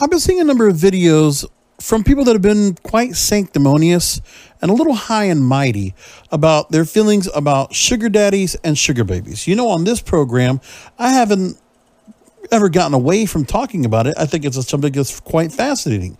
I've 0.00 0.10
been 0.10 0.20
seeing 0.20 0.40
a 0.40 0.44
number 0.44 0.68
of 0.68 0.76
videos 0.76 1.44
from 1.80 2.04
people 2.04 2.22
that 2.24 2.32
have 2.32 2.42
been 2.42 2.76
quite 2.84 3.16
sanctimonious 3.16 4.20
and 4.62 4.70
a 4.70 4.74
little 4.74 4.94
high 4.94 5.24
and 5.24 5.44
mighty 5.44 5.92
about 6.30 6.70
their 6.70 6.84
feelings 6.84 7.28
about 7.34 7.74
sugar 7.74 8.08
daddies 8.08 8.54
and 8.62 8.78
sugar 8.78 9.02
babies. 9.02 9.48
You 9.48 9.56
know, 9.56 9.68
on 9.68 9.82
this 9.82 10.00
program, 10.00 10.60
I 11.00 11.12
haven't 11.12 11.60
ever 12.52 12.68
gotten 12.68 12.94
away 12.94 13.26
from 13.26 13.44
talking 13.44 13.84
about 13.84 14.06
it. 14.06 14.14
I 14.16 14.26
think 14.26 14.44
it's 14.44 14.64
something 14.68 14.92
that's 14.92 15.18
quite 15.18 15.52
fascinating. 15.52 16.16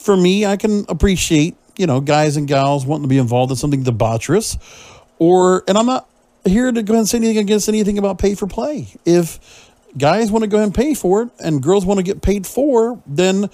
For 0.00 0.16
me, 0.16 0.44
I 0.44 0.56
can 0.56 0.84
appreciate, 0.88 1.56
you 1.76 1.86
know, 1.86 2.00
guys 2.00 2.36
and 2.36 2.48
gals 2.48 2.84
wanting 2.84 3.04
to 3.04 3.08
be 3.08 3.18
involved 3.18 3.52
in 3.52 3.56
something 3.56 3.84
debaucherous 3.84 4.58
or, 5.20 5.62
and 5.68 5.78
I'm 5.78 5.86
not 5.86 6.08
here 6.44 6.72
to 6.72 6.82
go 6.82 6.94
ahead 6.94 7.00
and 7.00 7.08
say 7.08 7.18
anything 7.18 7.38
against 7.38 7.68
anything 7.68 7.96
about 7.96 8.18
pay 8.18 8.34
for 8.34 8.48
play. 8.48 8.88
If 9.04 9.69
guys 9.96 10.30
want 10.30 10.42
to 10.42 10.48
go 10.48 10.62
and 10.62 10.74
pay 10.74 10.94
for 10.94 11.22
it 11.22 11.30
and 11.38 11.62
girls 11.62 11.84
want 11.84 11.98
to 11.98 12.04
get 12.04 12.22
paid 12.22 12.46
for, 12.46 13.02
then, 13.06 13.50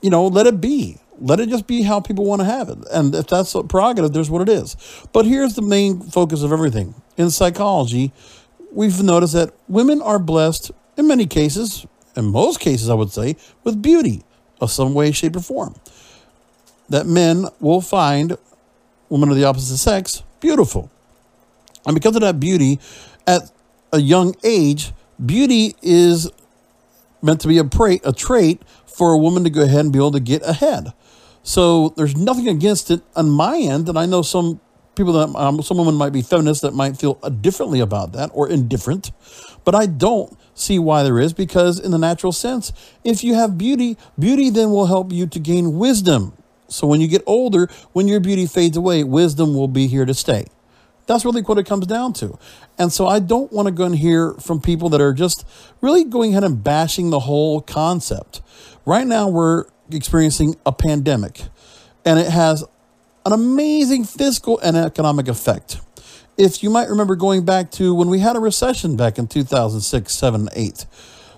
you 0.00 0.10
know, 0.10 0.26
let 0.26 0.46
it 0.46 0.60
be. 0.60 0.98
Let 1.18 1.40
it 1.40 1.48
just 1.48 1.66
be 1.66 1.82
how 1.82 2.00
people 2.00 2.24
want 2.24 2.40
to 2.40 2.44
have 2.44 2.68
it. 2.68 2.78
And 2.92 3.14
if 3.14 3.26
that's 3.26 3.54
a 3.54 3.62
prerogative, 3.62 4.12
there's 4.12 4.30
what 4.30 4.42
it 4.42 4.48
is. 4.50 4.76
But 5.12 5.24
here's 5.24 5.54
the 5.54 5.62
main 5.62 6.00
focus 6.00 6.42
of 6.42 6.52
everything. 6.52 6.94
In 7.16 7.30
psychology, 7.30 8.12
we've 8.70 9.02
noticed 9.02 9.32
that 9.32 9.54
women 9.66 10.02
are 10.02 10.18
blessed 10.18 10.72
in 10.98 11.06
many 11.06 11.26
cases, 11.26 11.86
in 12.16 12.26
most 12.26 12.60
cases, 12.60 12.90
I 12.90 12.94
would 12.94 13.10
say, 13.10 13.36
with 13.64 13.80
beauty 13.80 14.24
of 14.60 14.70
some 14.70 14.94
way, 14.94 15.12
shape, 15.12 15.36
or 15.36 15.40
form. 15.40 15.74
That 16.88 17.06
men 17.06 17.46
will 17.60 17.80
find 17.80 18.36
women 19.08 19.30
of 19.30 19.36
the 19.36 19.44
opposite 19.44 19.78
sex 19.78 20.22
beautiful. 20.40 20.90
And 21.86 21.94
because 21.94 22.14
of 22.14 22.22
that 22.22 22.38
beauty, 22.38 22.78
at 23.26 23.50
a 23.92 23.98
young 23.98 24.34
age, 24.44 24.92
beauty 25.24 25.74
is 25.82 26.30
meant 27.22 27.40
to 27.40 27.48
be 27.48 27.58
a, 27.58 27.64
pra- 27.64 28.00
a 28.04 28.12
trait 28.12 28.62
for 28.86 29.12
a 29.12 29.18
woman 29.18 29.44
to 29.44 29.50
go 29.50 29.62
ahead 29.62 29.80
and 29.80 29.92
be 29.92 29.98
able 29.98 30.12
to 30.12 30.20
get 30.20 30.42
ahead. 30.42 30.92
So 31.42 31.90
there's 31.90 32.16
nothing 32.16 32.48
against 32.48 32.90
it 32.90 33.02
on 33.14 33.30
my 33.30 33.56
end, 33.58 33.88
and 33.88 33.98
I 33.98 34.06
know 34.06 34.22
some 34.22 34.60
people 34.96 35.12
that 35.12 35.38
um, 35.38 35.62
some 35.62 35.76
women 35.76 35.94
might 35.94 36.12
be 36.12 36.22
feminists 36.22 36.62
that 36.62 36.74
might 36.74 36.96
feel 36.96 37.14
differently 37.14 37.80
about 37.80 38.12
that 38.12 38.30
or 38.32 38.48
indifferent, 38.48 39.12
but 39.64 39.74
I 39.74 39.86
don't 39.86 40.36
see 40.54 40.78
why 40.78 41.02
there 41.02 41.20
is 41.20 41.32
because 41.32 41.78
in 41.78 41.90
the 41.90 41.98
natural 41.98 42.32
sense, 42.32 42.72
if 43.04 43.22
you 43.22 43.34
have 43.34 43.58
beauty, 43.58 43.96
beauty 44.18 44.50
then 44.50 44.70
will 44.70 44.86
help 44.86 45.12
you 45.12 45.26
to 45.26 45.38
gain 45.38 45.78
wisdom. 45.78 46.32
So 46.68 46.86
when 46.86 47.00
you 47.00 47.06
get 47.06 47.22
older, 47.26 47.68
when 47.92 48.08
your 48.08 48.20
beauty 48.20 48.46
fades 48.46 48.76
away, 48.76 49.04
wisdom 49.04 49.54
will 49.54 49.68
be 49.68 49.86
here 49.86 50.04
to 50.04 50.14
stay. 50.14 50.46
That's 51.06 51.24
really 51.24 51.42
what 51.42 51.58
it 51.58 51.66
comes 51.66 51.86
down 51.86 52.12
to. 52.14 52.38
And 52.78 52.92
so 52.92 53.06
I 53.06 53.20
don't 53.20 53.52
want 53.52 53.66
to 53.66 53.72
go 53.72 53.84
and 53.84 53.96
hear 53.96 54.32
from 54.34 54.60
people 54.60 54.88
that 54.90 55.00
are 55.00 55.12
just 55.12 55.46
really 55.80 56.04
going 56.04 56.32
ahead 56.32 56.44
and 56.44 56.62
bashing 56.62 57.10
the 57.10 57.20
whole 57.20 57.60
concept. 57.60 58.42
Right 58.84 59.06
now, 59.06 59.28
we're 59.28 59.66
experiencing 59.90 60.56
a 60.66 60.72
pandemic, 60.72 61.42
and 62.04 62.18
it 62.18 62.28
has 62.28 62.64
an 63.24 63.32
amazing 63.32 64.04
fiscal 64.04 64.58
and 64.60 64.76
economic 64.76 65.28
effect. 65.28 65.80
If 66.36 66.62
you 66.62 66.70
might 66.70 66.88
remember 66.88 67.16
going 67.16 67.44
back 67.44 67.70
to 67.72 67.94
when 67.94 68.08
we 68.08 68.18
had 68.18 68.36
a 68.36 68.40
recession 68.40 68.96
back 68.96 69.18
in 69.18 69.26
2006, 69.26 70.12
7, 70.12 70.48
8, 70.54 70.86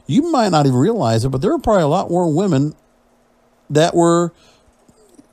you 0.06 0.30
might 0.30 0.48
not 0.48 0.66
even 0.66 0.78
realize 0.78 1.24
it, 1.24 1.28
but 1.28 1.40
there 1.40 1.50
were 1.50 1.58
probably 1.58 1.84
a 1.84 1.88
lot 1.88 2.10
more 2.10 2.32
women 2.34 2.74
that 3.70 3.94
were 3.94 4.32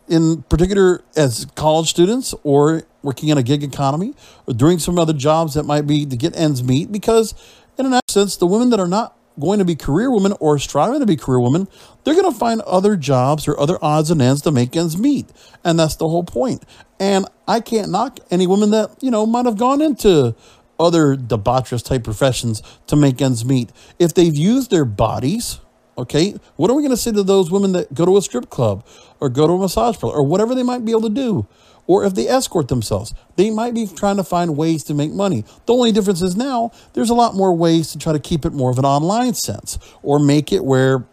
in 0.08 0.44
particular 0.44 1.02
as 1.16 1.46
college 1.56 1.90
students 1.90 2.34
or 2.44 2.84
working 3.02 3.30
in 3.30 3.38
a 3.38 3.44
gig 3.44 3.64
economy 3.64 4.14
or 4.48 4.54
doing 4.54 4.80
some 4.80 5.00
other 5.00 5.14
jobs 5.14 5.54
that 5.54 5.64
might 5.64 5.88
be 5.88 6.06
to 6.06 6.16
get 6.16 6.36
ends 6.36 6.64
meet 6.64 6.92
because 6.92 7.34
in 7.78 7.86
an 7.86 8.00
sense 8.08 8.38
the 8.38 8.48
women 8.48 8.70
that 8.70 8.80
are 8.80 8.88
not 8.88 9.18
going 9.40 9.60
to 9.60 9.66
be 9.66 9.76
career 9.76 10.10
women 10.10 10.34
or 10.40 10.58
striving 10.58 11.00
to 11.00 11.06
be 11.06 11.16
career 11.16 11.40
women 11.40 11.68
they're 12.04 12.14
going 12.14 12.32
to 12.32 12.38
find 12.38 12.62
other 12.62 12.96
jobs 12.96 13.48
or 13.48 13.60
other 13.60 13.78
odds 13.82 14.10
and 14.10 14.22
ends 14.22 14.42
to 14.44 14.52
make 14.52 14.76
ends 14.76 14.98
meet. 14.98 15.28
And 15.64 15.78
that's 15.78 15.96
the 15.96 16.08
whole 16.08 16.24
point. 16.24 16.64
And 17.00 17.26
i 17.48 17.60
can't 17.60 17.92
knock 17.92 18.20
any 18.32 18.48
women 18.48 18.72
that 18.72 18.96
you 19.02 19.12
know 19.12 19.26
might 19.26 19.46
have 19.46 19.58
gone 19.58 19.82
into 19.82 20.36
other 20.80 21.16
debaucherous 21.16 21.84
type 21.84 22.04
professions 22.04 22.62
to 22.88 22.96
make 22.96 23.22
ends 23.22 23.44
meet. 23.44 23.72
If 24.00 24.14
they've 24.14 24.36
used 24.36 24.72
their 24.72 24.86
bodies 24.86 25.60
Okay, 25.98 26.36
what 26.58 26.70
are 26.70 26.74
we 26.74 26.82
going 26.82 26.92
to 26.92 26.98
say 26.98 27.12
to 27.14 27.24
those 27.24 27.50
women 27.50 27.72
that 27.72 27.94
go 27.94 28.06
to 28.06 28.18
a 28.18 28.22
strip 28.22 28.50
club 28.50 28.86
or 29.22 29.30
go 29.30 29.48
to 29.48 29.54
a 29.54 29.58
massage 29.58 29.98
parlor 29.98 30.18
or 30.18 30.24
whatever 30.24 30.54
they 30.54 30.64
might 30.64 30.84
be 30.84 30.92
able 30.92 31.04
to 31.04 31.10
do? 31.10 31.48
Or 31.88 32.04
if 32.04 32.16
they 32.16 32.28
escort 32.28 32.68
themselves, 32.68 33.14
they 33.36 33.50
might 33.50 33.74
be 33.74 33.88
trying 33.88 34.18
to 34.18 34.24
find 34.24 34.58
ways 34.58 34.84
to 34.86 34.94
make 34.94 35.12
money. 35.12 35.46
The 35.68 35.74
only 35.74 35.92
difference 35.92 36.22
is 36.22 36.36
now 36.36 36.72
there's 36.94 37.12
a 37.12 37.14
lot 37.14 37.36
more 37.36 37.56
ways 37.56 37.92
to 37.92 38.00
try 38.00 38.12
to 38.12 38.20
keep 38.20 38.44
it 38.44 38.54
more 38.54 38.72
of 38.72 38.80
an 38.80 38.86
online 38.86 39.36
sense 39.36 39.78
or 40.02 40.20
make 40.20 40.52
it 40.52 40.66
where 40.66 41.06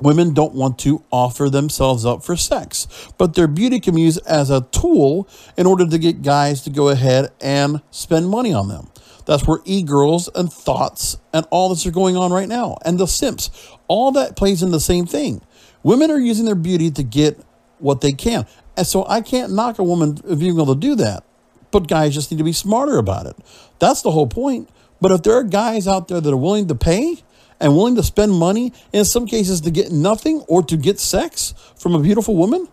women 0.00 0.34
don't 0.34 0.54
want 0.54 0.78
to 0.80 1.02
offer 1.10 1.48
themselves 1.48 2.04
up 2.04 2.22
for 2.22 2.36
sex, 2.36 2.86
but 3.16 3.34
their 3.34 3.46
beauty 3.46 3.80
can 3.80 3.94
be 3.94 4.02
used 4.02 4.20
as 4.26 4.50
a 4.50 4.62
tool 4.72 5.28
in 5.56 5.66
order 5.66 5.86
to 5.86 5.98
get 5.98 6.22
guys 6.22 6.60
to 6.62 6.70
go 6.70 6.88
ahead 6.88 7.30
and 7.40 7.80
spend 7.90 8.28
money 8.28 8.52
on 8.52 8.68
them. 8.68 8.88
That's 9.26 9.46
where 9.46 9.60
e-girls 9.64 10.28
and 10.34 10.52
thoughts 10.52 11.18
and 11.32 11.46
all 11.50 11.68
this 11.68 11.86
are 11.86 11.90
going 11.90 12.16
on 12.16 12.32
right 12.32 12.48
now. 12.48 12.76
And 12.84 12.98
the 12.98 13.06
simps, 13.06 13.50
all 13.88 14.12
that 14.12 14.36
plays 14.36 14.62
in 14.62 14.70
the 14.70 14.80
same 14.80 15.06
thing. 15.06 15.40
Women 15.82 16.10
are 16.10 16.18
using 16.18 16.44
their 16.44 16.54
beauty 16.54 16.90
to 16.92 17.02
get 17.02 17.38
what 17.78 18.00
they 18.00 18.12
can. 18.12 18.46
And 18.76 18.86
so 18.86 19.04
I 19.06 19.20
can't 19.20 19.52
knock 19.52 19.78
a 19.78 19.84
woman 19.84 20.14
being 20.14 20.54
able 20.54 20.74
to 20.74 20.80
do 20.80 20.94
that. 20.96 21.24
But 21.70 21.88
guys 21.88 22.14
just 22.14 22.30
need 22.30 22.38
to 22.38 22.44
be 22.44 22.52
smarter 22.52 22.98
about 22.98 23.26
it. 23.26 23.36
That's 23.78 24.02
the 24.02 24.10
whole 24.10 24.26
point. 24.26 24.68
But 25.00 25.10
if 25.10 25.22
there 25.22 25.34
are 25.34 25.42
guys 25.42 25.88
out 25.88 26.08
there 26.08 26.20
that 26.20 26.32
are 26.32 26.36
willing 26.36 26.68
to 26.68 26.74
pay 26.74 27.16
and 27.60 27.76
willing 27.76 27.96
to 27.96 28.02
spend 28.02 28.32
money, 28.32 28.72
in 28.92 29.04
some 29.04 29.26
cases 29.26 29.60
to 29.62 29.70
get 29.70 29.90
nothing 29.90 30.40
or 30.48 30.62
to 30.62 30.76
get 30.76 31.00
sex 31.00 31.54
from 31.76 31.94
a 31.94 32.00
beautiful 32.00 32.36
woman, 32.36 32.68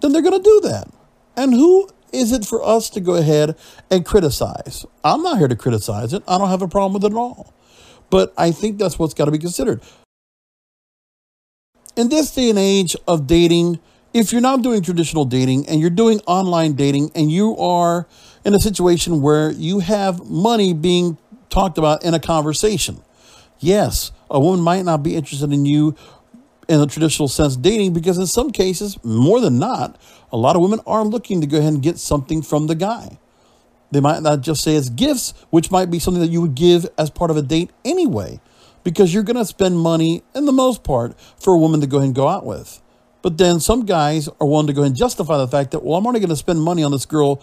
then 0.00 0.12
they're 0.12 0.22
going 0.22 0.36
to 0.36 0.42
do 0.42 0.60
that. 0.68 0.88
And 1.36 1.52
who 1.52 1.88
is 2.12 2.32
it 2.32 2.44
for 2.44 2.62
us 2.62 2.90
to 2.90 3.00
go 3.00 3.14
ahead 3.14 3.56
and 3.90 4.04
criticize? 4.04 4.86
I'm 5.04 5.22
not 5.22 5.38
here 5.38 5.48
to 5.48 5.56
criticize 5.56 6.12
it. 6.12 6.22
I 6.26 6.38
don't 6.38 6.48
have 6.48 6.62
a 6.62 6.68
problem 6.68 6.94
with 6.94 7.04
it 7.04 7.12
at 7.12 7.18
all. 7.18 7.52
But 8.10 8.32
I 8.36 8.50
think 8.50 8.78
that's 8.78 8.98
what's 8.98 9.14
got 9.14 9.26
to 9.26 9.30
be 9.30 9.38
considered. 9.38 9.82
In 11.96 12.08
this 12.08 12.34
day 12.34 12.50
and 12.50 12.58
age 12.58 12.96
of 13.06 13.26
dating, 13.26 13.80
if 14.14 14.32
you're 14.32 14.40
not 14.40 14.62
doing 14.62 14.82
traditional 14.82 15.24
dating 15.24 15.68
and 15.68 15.80
you're 15.80 15.90
doing 15.90 16.20
online 16.26 16.74
dating 16.74 17.10
and 17.14 17.30
you 17.30 17.56
are 17.56 18.06
in 18.44 18.54
a 18.54 18.60
situation 18.60 19.20
where 19.20 19.50
you 19.50 19.80
have 19.80 20.24
money 20.30 20.72
being 20.72 21.18
talked 21.50 21.76
about 21.76 22.04
in 22.04 22.14
a 22.14 22.20
conversation, 22.20 23.02
yes, 23.58 24.12
a 24.30 24.40
woman 24.40 24.60
might 24.60 24.84
not 24.84 25.02
be 25.02 25.16
interested 25.16 25.52
in 25.52 25.66
you 25.66 25.94
in 26.68 26.80
the 26.80 26.86
traditional 26.86 27.28
sense 27.28 27.56
dating 27.56 27.92
because 27.94 28.18
in 28.18 28.26
some 28.26 28.50
cases, 28.50 29.02
more 29.02 29.40
than 29.40 29.58
not, 29.58 30.00
a 30.32 30.36
lot 30.36 30.56
of 30.56 30.62
women 30.62 30.80
are 30.86 31.04
looking 31.04 31.40
to 31.40 31.46
go 31.46 31.58
ahead 31.58 31.72
and 31.72 31.82
get 31.82 31.98
something 31.98 32.42
from 32.42 32.66
the 32.66 32.74
guy. 32.74 33.18
They 33.90 34.00
might 34.00 34.22
not 34.22 34.42
just 34.42 34.62
say 34.62 34.74
it's 34.74 34.90
gifts, 34.90 35.32
which 35.50 35.70
might 35.70 35.90
be 35.90 35.98
something 35.98 36.20
that 36.20 36.30
you 36.30 36.42
would 36.42 36.54
give 36.54 36.86
as 36.98 37.10
part 37.10 37.30
of 37.30 37.36
a 37.36 37.42
date 37.42 37.70
anyway, 37.84 38.40
because 38.84 39.14
you're 39.14 39.22
going 39.22 39.36
to 39.36 39.44
spend 39.44 39.78
money, 39.78 40.22
in 40.34 40.44
the 40.44 40.52
most 40.52 40.84
part, 40.84 41.18
for 41.40 41.54
a 41.54 41.58
woman 41.58 41.80
to 41.80 41.86
go 41.86 41.96
ahead 41.96 42.06
and 42.06 42.14
go 42.14 42.28
out 42.28 42.44
with. 42.44 42.82
But 43.22 43.38
then 43.38 43.60
some 43.60 43.86
guys 43.86 44.28
are 44.40 44.46
willing 44.46 44.66
to 44.66 44.72
go 44.72 44.82
ahead 44.82 44.90
and 44.90 44.96
justify 44.96 45.38
the 45.38 45.48
fact 45.48 45.70
that, 45.70 45.82
well, 45.82 45.98
I'm 45.98 46.06
only 46.06 46.20
going 46.20 46.28
to 46.30 46.36
spend 46.36 46.60
money 46.62 46.82
on 46.82 46.92
this 46.92 47.06
girl 47.06 47.42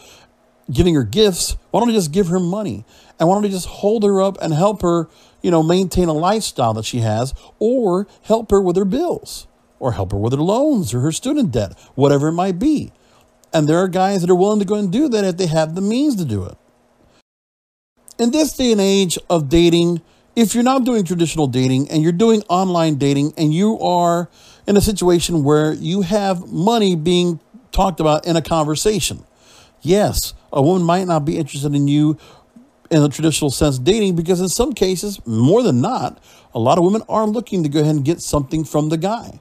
giving 0.72 0.96
her 0.96 1.04
gifts. 1.04 1.58
Why 1.72 1.80
don't 1.80 1.90
I 1.90 1.94
just 1.94 2.12
give 2.12 2.28
her 2.28 2.40
money? 2.40 2.86
And 3.20 3.28
why 3.28 3.36
don't 3.36 3.46
I 3.46 3.50
just 3.50 3.68
hold 3.68 4.04
her 4.04 4.22
up 4.22 4.38
and 4.42 4.54
help 4.54 4.82
her 4.84 5.10
you 5.46 5.52
know, 5.52 5.62
maintain 5.62 6.08
a 6.08 6.14
lifestyle 6.14 6.74
that 6.74 6.86
she 6.86 7.02
has 7.02 7.32
or 7.60 8.08
help 8.24 8.50
her 8.50 8.60
with 8.60 8.76
her 8.76 8.84
bills 8.84 9.46
or 9.80 9.94
help 9.94 10.12
her 10.12 10.18
with 10.18 10.34
her 10.34 10.40
loans 10.40 10.94
or 10.94 11.02
her 11.02 11.12
student 11.12 11.52
debt, 11.52 11.78
whatever 11.96 12.30
it 12.30 12.34
might 12.34 12.60
be. 12.60 12.92
And 13.54 13.68
there 13.68 13.78
are 13.78 13.88
guys 13.88 14.22
that 14.22 14.30
are 14.30 14.36
willing 14.36 14.60
to 14.60 14.66
go 14.66 14.76
and 14.76 14.92
do 14.92 15.08
that 15.10 15.24
if 15.24 15.38
they 15.38 15.48
have 15.48 15.76
the 15.76 15.82
means 15.82 16.16
to 16.18 16.26
do 16.26 16.44
it. 16.46 16.58
In 18.18 18.32
this 18.32 18.54
day 18.54 18.72
and 18.72 18.82
age 18.82 19.18
of 19.30 19.50
dating, 19.50 20.02
if 20.36 20.54
you're 20.54 20.64
not 20.64 20.84
doing 20.84 21.04
traditional 21.04 21.48
dating 21.48 21.90
and 21.90 22.04
you're 22.04 22.12
doing 22.12 22.44
online 22.50 22.96
dating 22.96 23.34
and 23.38 23.54
you 23.54 23.80
are 23.80 24.30
in 24.68 24.76
a 24.76 24.82
situation 24.82 25.44
where 25.44 25.74
you 25.74 26.02
have 26.02 26.52
money 26.52 26.96
being 26.96 27.40
talked 27.72 28.00
about 28.00 28.26
in 28.26 28.36
a 28.36 28.42
conversation, 28.42 29.24
yes, 29.82 30.34
a 30.52 30.62
woman 30.62 30.84
might 30.84 31.08
not 31.08 31.26
be 31.26 31.38
interested 31.38 31.74
in 31.74 31.88
you 31.88 32.18
in 32.92 33.02
the 33.02 33.10
traditional 33.10 33.50
sense 33.50 33.78
dating 33.78 34.16
because 34.16 34.42
in 34.42 34.50
some 34.50 34.74
cases, 34.74 35.26
more 35.26 35.64
than 35.64 35.82
not, 35.82 36.22
a 36.54 36.60
lot 36.60 36.78
of 36.78 36.84
women 36.84 37.02
are 37.10 37.26
looking 37.26 37.64
to 37.64 37.70
go 37.70 37.82
ahead 37.82 37.96
and 37.96 38.06
get 38.06 38.22
something 38.22 38.64
from 38.64 38.90
the 38.90 38.98
guy. 38.98 39.40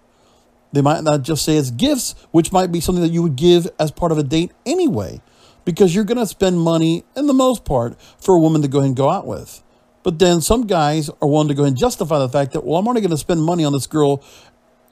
They 0.74 0.82
might 0.82 1.02
not 1.04 1.22
just 1.22 1.44
say 1.44 1.56
it's 1.56 1.70
gifts, 1.70 2.14
which 2.30 2.52
might 2.52 2.72
be 2.72 2.80
something 2.80 3.02
that 3.02 3.12
you 3.12 3.22
would 3.22 3.36
give 3.36 3.68
as 3.78 3.90
part 3.90 4.12
of 4.12 4.18
a 4.18 4.22
date 4.22 4.52
anyway, 4.66 5.22
because 5.64 5.94
you're 5.94 6.04
going 6.04 6.18
to 6.18 6.26
spend 6.26 6.60
money, 6.60 7.04
in 7.16 7.26
the 7.26 7.32
most 7.32 7.64
part, 7.64 8.00
for 8.20 8.34
a 8.34 8.40
woman 8.40 8.62
to 8.62 8.68
go 8.68 8.78
ahead 8.78 8.88
and 8.88 8.96
go 8.96 9.08
out 9.08 9.26
with. 9.26 9.62
But 10.02 10.18
then 10.18 10.40
some 10.40 10.66
guys 10.66 11.08
are 11.08 11.28
willing 11.28 11.48
to 11.48 11.54
go 11.54 11.64
and 11.64 11.76
justify 11.76 12.18
the 12.18 12.28
fact 12.28 12.52
that, 12.52 12.64
well, 12.64 12.78
I'm 12.78 12.86
only 12.86 13.00
going 13.00 13.10
to 13.10 13.16
spend 13.16 13.42
money 13.42 13.64
on 13.64 13.72
this 13.72 13.86
girl 13.86 14.22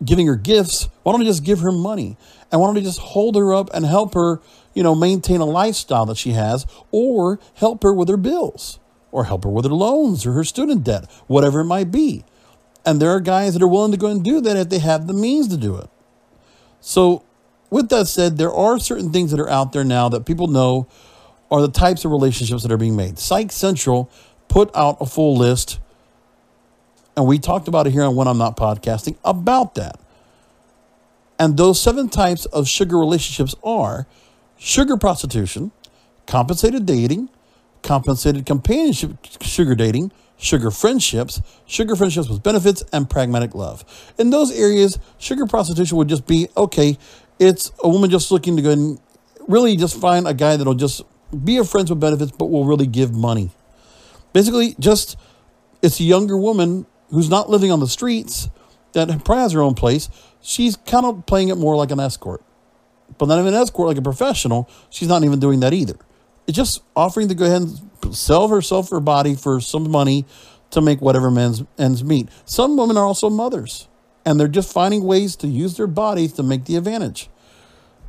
giving 0.03 0.27
her 0.27 0.37
gifts. 0.37 0.89
Why 1.03 1.13
don't 1.13 1.21
I 1.21 1.25
just 1.25 1.45
give 1.45 1.61
her 1.61 1.73
money? 1.73 2.17
And 2.51 2.61
why 2.61 2.67
don't 2.67 2.79
I 2.79 2.81
just 2.81 2.99
hold 2.99 3.37
her 3.37 3.53
up 3.53 3.69
and 3.75 3.85
help 3.85 4.15
her 4.15 4.41
you 4.75 4.83
know, 4.83 4.95
maintain 4.95 5.41
a 5.41 5.45
lifestyle 5.45 6.07
that 6.07 6.17
she 6.17 6.31
has 6.31 6.67
or 6.91 7.39
help 7.55 7.83
her 7.83 7.93
with 7.93 8.09
her 8.09 8.17
bills 8.17 8.79
or 9.11 9.25
help 9.25 9.45
her 9.45 9.51
with 9.51 9.65
her 9.65 9.71
loans 9.71 10.25
or 10.25 10.33
her 10.33 10.45
student 10.45 10.85
debt, 10.85 11.11
whatever 11.27 11.61
it 11.61 11.67
might 11.67 11.91
be. 11.91 12.25
And 12.85 13.01
there 13.01 13.11
are 13.11 13.21
guys 13.21 13.53
that 13.55 13.63
are 13.63 13.69
willing 13.69 13.93
to 13.93 13.99
go 13.99 14.09
and 14.09 14.25
do 14.25 14.41
that 14.41 14.57
if 14.57 14.69
they 14.69 14.79
have 14.79 15.07
the 15.07 15.13
means 15.13 15.49
to 15.49 15.57
do 15.57 15.77
it. 15.77 15.89
So, 16.81 17.25
with 17.71 17.89
that 17.91 18.07
said, 18.09 18.39
there 18.39 18.53
are 18.53 18.79
certain 18.79 19.13
things 19.13 19.31
that 19.31 19.41
are 19.41 19.49
out 19.49 19.73
there 19.73 19.85
now 19.85 20.09
that 20.09 20.27
people 20.27 20.49
know 20.49 20.89
are 21.51 21.61
the 21.61 21.71
types 21.71 22.05
of 22.05 22.11
relationships 22.11 22.63
that 22.63 22.73
are 22.73 22.77
being 22.77 22.97
made. 22.97 23.19
Psych 23.19 23.53
Central 23.53 24.11
put 24.49 24.75
out 24.75 24.97
a 25.01 25.07
full 25.07 25.37
list, 25.37 25.79
and 27.17 27.27
we 27.27 27.39
talked 27.39 27.69
about 27.69 27.87
it 27.87 27.93
here 27.93 28.03
on 28.03 28.17
When 28.17 28.27
I'm 28.27 28.39
Not 28.39 28.57
Podcasting 28.57 29.17
about 29.25 29.75
that. 29.77 30.01
And 31.39 31.57
those 31.57 31.81
seven 31.81 32.09
types 32.09 32.45
of 32.47 32.69
sugar 32.69 32.99
relationships 32.99 33.55
are 33.63 34.07
sugar 34.59 34.97
prostitution, 34.97 35.73
compensated 36.27 36.87
dating, 36.87 37.31
compensated 37.83 38.47
companionship 38.47 39.17
sugar 39.41 39.75
dating, 39.75 40.13
sugar 40.43 40.73
friendships, 40.73 41.41
sugar 41.67 41.95
friendships 41.95 42.29
with 42.29 42.43
benefits, 42.43 42.83
and 42.93 43.09
pragmatic 43.09 43.55
love. 43.55 43.85
In 44.19 44.31
those 44.31 44.51
areas, 44.51 44.99
sugar 45.19 45.47
prostitution 45.47 45.97
would 45.97 46.09
just 46.09 46.27
be 46.27 46.49
okay, 46.57 46.99
it's 47.39 47.71
a 47.83 47.89
woman 47.89 48.11
just 48.11 48.31
looking 48.31 48.57
to 48.57 48.63
go 48.63 48.71
and 48.71 49.01
really 49.49 49.77
just 49.77 49.99
find 50.01 50.27
a 50.27 50.35
guy 50.35 50.57
that'll 50.57 50.75
just 50.75 51.03
be 51.45 51.59
a 51.59 51.65
friend 51.65 51.89
with 51.89 52.01
benefits, 52.01 52.33
but 52.33 52.47
will 52.47 52.65
really 52.65 52.87
give 52.87 53.15
money. 53.15 53.51
Basically, 54.33 54.75
just 54.81 55.17
it's 55.81 56.01
a 56.01 56.05
younger 56.05 56.37
woman 56.37 56.87
who's 57.11 57.31
not 57.31 57.49
living 57.49 57.71
on 57.71 57.81
the 57.81 57.89
streets 57.89 58.49
that 58.93 59.09
probably 59.25 59.43
has 59.43 59.53
her 59.53 59.63
own 59.63 59.75
place. 59.75 60.09
She's 60.43 60.77
kind 60.77 61.07
of 61.07 61.25
playing 61.25 61.49
it 61.49 61.57
more 61.57 61.77
like 61.77 61.93
an 61.93 62.01
escort, 62.01 62.43
but 63.17 63.27
not 63.27 63.39
even 63.39 63.55
an 63.55 63.61
escort 63.61 63.89
like 63.89 63.97
a 63.97 64.03
professional. 64.03 64.69
She's 64.91 65.09
not 65.09 65.23
even 65.23 65.39
doing 65.39 65.61
that 65.61 65.73
either. 65.73 65.97
It's 66.47 66.57
just 66.57 66.83
offering 66.97 67.29
to 67.29 67.35
go 67.35 67.45
ahead 67.45 67.63
and 67.63 67.92
sell 68.15 68.49
herself 68.49 68.91
her 68.91 69.01
body 69.01 69.35
for 69.35 69.61
some 69.61 69.91
money 69.91 70.25
to 70.71 70.81
make 70.81 71.01
whatever 71.01 71.31
men's 71.31 71.63
ends 71.79 72.03
meet. 72.03 72.29
Some 72.45 72.77
women 72.77 72.97
are 72.97 73.05
also 73.05 73.31
mothers, 73.31 73.89
and 74.25 74.39
they're 74.39 74.49
just 74.49 74.73
finding 74.73 75.05
ways 75.05 75.37
to 75.37 75.47
use 75.47 75.77
their 75.77 75.87
bodies 75.87 76.33
to 76.35 76.43
make 76.43 76.65
the 76.65 76.77
advantage. 76.77 77.29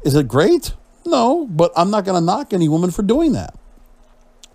Is 0.04 0.16
it 0.16 0.28
great? 0.28 0.74
No, 1.06 1.46
but 1.48 1.72
I'm 1.76 1.92
not 1.92 2.06
going 2.06 2.20
to 2.20 2.26
knock 2.26 2.54
any 2.54 2.70
woman 2.70 2.92
for 2.92 3.04
doing 3.04 3.34
that. 3.34 3.58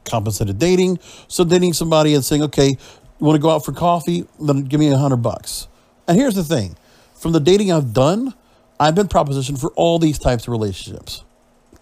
Compensated 0.05 0.59
dating. 0.59 0.99
So 1.29 1.45
dating 1.45 1.75
somebody 1.75 2.15
and 2.15 2.25
saying, 2.25 2.43
okay, 2.45 2.69
you 2.71 3.27
want 3.27 3.37
to 3.37 3.43
go 3.43 3.51
out 3.51 3.65
for 3.65 3.73
coffee? 3.73 4.27
Then 4.41 4.65
give 4.65 4.81
me 4.81 4.89
a 4.91 4.97
hundred 4.97 5.19
bucks. 5.19 5.69
And 6.07 6.17
here's 6.17 6.35
the 6.35 6.45
thing 6.45 6.77
from 7.15 7.33
the 7.33 7.41
dating 7.41 7.73
I've 7.73 7.93
done, 7.93 8.33
I've 8.81 8.95
been 8.95 9.09
propositioned 9.09 9.61
for 9.61 9.71
all 9.71 9.99
these 9.99 10.19
types 10.19 10.45
of 10.45 10.49
relationships. 10.49 11.25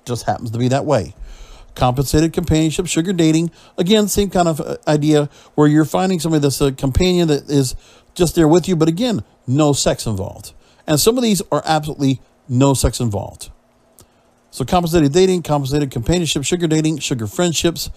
Just 0.04 0.24
happens 0.24 0.50
to 0.52 0.58
be 0.58 0.68
that 0.68 0.84
way. 0.84 1.14
Compensated 1.76 2.32
companionship, 2.32 2.86
sugar 2.86 3.12
dating. 3.12 3.52
Again, 3.78 4.08
same 4.08 4.30
kind 4.30 4.48
of 4.48 4.60
uh, 4.60 4.78
idea 4.88 5.28
where 5.54 5.68
you're 5.68 5.84
finding 5.84 6.18
somebody 6.18 6.40
that's 6.40 6.60
a 6.60 6.72
companion 6.72 7.28
that 7.28 7.50
is 7.50 7.76
just 8.14 8.34
there 8.34 8.48
with 8.48 8.66
you, 8.66 8.74
but 8.74 8.88
again, 8.88 9.22
no 9.46 9.74
sex 9.74 10.06
involved. 10.06 10.54
And 10.86 10.98
some 10.98 11.18
of 11.18 11.22
these 11.22 11.42
are 11.52 11.62
absolutely 11.66 12.20
no 12.48 12.74
sex 12.74 12.98
involved. 12.98 13.50
So, 14.50 14.64
compensated 14.64 15.12
dating, 15.12 15.42
compensated 15.42 15.90
companionship, 15.90 16.44
sugar 16.44 16.66
dating, 16.66 16.98
sugar 17.00 17.26
friendships 17.26 17.90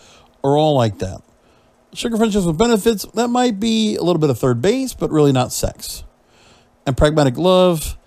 are 0.43 0.57
all 0.57 0.75
like 0.75 0.99
that. 0.99 1.21
Sugar 1.93 2.17
friendships 2.17 2.45
with 2.45 2.57
benefits, 2.57 3.05
that 3.13 3.29
might 3.29 3.61
be 3.61 3.95
a 3.95 4.03
little 4.03 4.19
bit 4.19 4.29
of 4.29 4.37
third 4.37 4.61
base, 4.61 4.93
but 4.93 5.09
really 5.09 5.31
not 5.31 5.53
sex. 5.53 6.03
And 6.85 6.97
pragmatic 6.97 7.37
love 7.37 7.97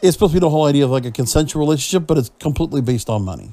is 0.00 0.14
supposed 0.14 0.32
to 0.32 0.36
be 0.36 0.40
the 0.40 0.48
whole 0.48 0.64
idea 0.64 0.84
of 0.86 0.90
like 0.90 1.04
a 1.04 1.10
consensual 1.10 1.60
relationship, 1.60 2.06
but 2.06 2.16
it's 2.16 2.30
completely 2.40 2.80
based 2.80 3.10
on 3.10 3.24
money. 3.24 3.52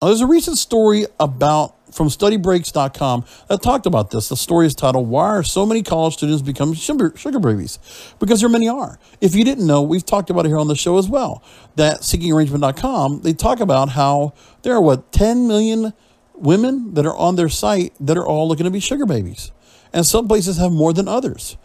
Now, 0.00 0.08
there's 0.08 0.20
a 0.20 0.28
recent 0.28 0.58
story 0.58 1.06
about 1.18 1.74
from 1.92 2.06
studybreaks.com 2.06 3.24
that 3.48 3.62
talked 3.62 3.84
about 3.84 4.12
this. 4.12 4.28
The 4.28 4.36
story 4.36 4.66
is 4.66 4.74
titled 4.76 5.08
Why 5.08 5.26
Are 5.26 5.42
So 5.42 5.66
Many 5.66 5.82
College 5.82 6.14
Students 6.14 6.40
Becoming 6.40 6.76
Sugar, 6.76 7.12
sugar 7.16 7.40
Babies? 7.40 7.80
Because 8.20 8.38
there 8.38 8.48
many 8.48 8.68
are. 8.68 9.00
If 9.20 9.34
you 9.34 9.42
didn't 9.42 9.66
know, 9.66 9.82
we've 9.82 10.06
talked 10.06 10.30
about 10.30 10.44
it 10.44 10.50
here 10.50 10.58
on 10.58 10.68
the 10.68 10.76
show 10.76 10.98
as 10.98 11.08
well. 11.08 11.42
That 11.74 12.02
seekingarrangement.com, 12.02 13.22
they 13.22 13.32
talk 13.32 13.58
about 13.58 13.88
how 13.88 14.34
there 14.62 14.72
are 14.74 14.80
what 14.80 15.10
10 15.10 15.48
million 15.48 15.92
women 16.32 16.94
that 16.94 17.04
are 17.04 17.16
on 17.16 17.34
their 17.34 17.48
site 17.48 17.92
that 17.98 18.16
are 18.16 18.24
all 18.24 18.46
looking 18.46 18.66
to 18.66 18.70
be 18.70 18.78
sugar 18.78 19.04
babies. 19.04 19.50
And 19.92 20.06
some 20.06 20.28
places 20.28 20.58
have 20.58 20.70
more 20.70 20.92
than 20.92 21.08
others. 21.08 21.56